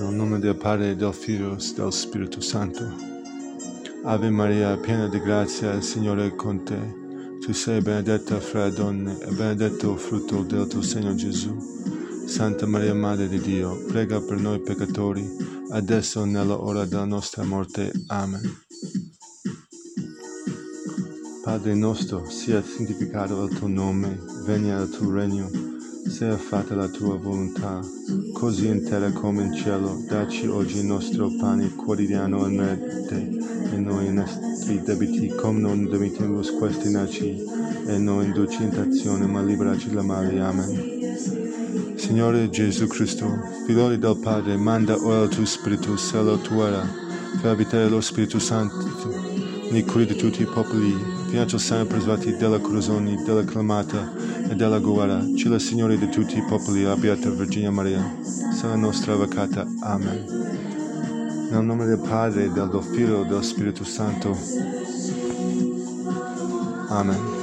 [0.00, 2.90] Nel nome del Padre, del Figlio e del Spirito Santo.
[4.02, 6.78] Ave Maria, piena di grazia, il Signore è con te.
[7.40, 11.54] Tu sei benedetta fra le donne e benedetto il frutto del tuo seno Gesù.
[12.24, 15.22] Santa Maria, Madre di Dio, prega per noi peccatori,
[15.68, 17.92] adesso e nella ora della nostra morte.
[18.06, 18.40] Amen.
[21.42, 25.50] Padre nostro, sia santificato il tuo nome, venga il tuo regno,
[26.06, 27.80] sia fatta la tua volontà,
[28.40, 30.02] così in terra come in cielo.
[30.08, 36.90] Dacci oggi il nostro pane quotidiano e noi i nostri debiti, come non debitiamo questi
[36.90, 37.36] naci,
[37.86, 40.40] e non induci in tentazione, ma liberaci dal male.
[40.40, 41.96] Amen.
[41.96, 43.30] Signore Gesù Cristo,
[43.66, 46.82] figlioli del Padre, manda ora il tuo Spirito sulla tua
[47.42, 48.88] per abitare lo Spirito Santo
[49.70, 50.96] nei cuori di tutti i popoli,
[51.28, 54.10] fianco sempre preservati della corruzione, della clamata
[54.50, 55.24] e della guerra.
[55.36, 58.02] Ci la Signore di tutti i popoli, la Beata Virginia Maria,
[58.66, 59.64] la nostra avvocata.
[59.80, 61.48] Amen.
[61.50, 64.36] Nel nome del Padre, del Figlio e del Spirito Santo.
[66.88, 67.39] Amen.